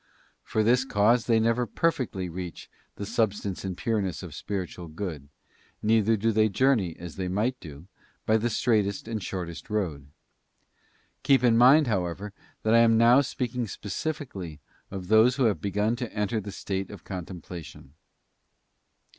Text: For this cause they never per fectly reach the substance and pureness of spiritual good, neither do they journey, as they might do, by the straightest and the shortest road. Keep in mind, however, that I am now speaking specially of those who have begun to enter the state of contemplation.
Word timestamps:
For 0.41 0.63
this 0.63 0.83
cause 0.83 1.27
they 1.27 1.39
never 1.39 1.67
per 1.67 1.91
fectly 1.91 2.27
reach 2.27 2.71
the 2.95 3.05
substance 3.05 3.63
and 3.63 3.77
pureness 3.77 4.23
of 4.23 4.33
spiritual 4.33 4.87
good, 4.87 5.29
neither 5.83 6.17
do 6.17 6.31
they 6.31 6.49
journey, 6.49 6.95
as 6.97 7.17
they 7.17 7.27
might 7.27 7.59
do, 7.59 7.85
by 8.25 8.37
the 8.37 8.49
straightest 8.49 9.07
and 9.07 9.19
the 9.19 9.23
shortest 9.23 9.69
road. 9.69 10.07
Keep 11.21 11.43
in 11.43 11.55
mind, 11.55 11.85
however, 11.85 12.33
that 12.63 12.73
I 12.73 12.79
am 12.79 12.97
now 12.97 13.21
speaking 13.21 13.67
specially 13.67 14.59
of 14.89 15.07
those 15.07 15.35
who 15.35 15.43
have 15.43 15.61
begun 15.61 15.95
to 15.97 16.11
enter 16.11 16.41
the 16.41 16.51
state 16.51 16.89
of 16.89 17.03
contemplation. 17.03 17.93